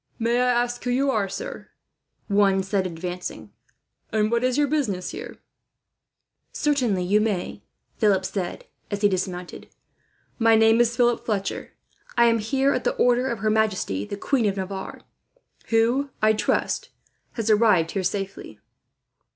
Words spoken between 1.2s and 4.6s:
sir?" one said advancing; "and what is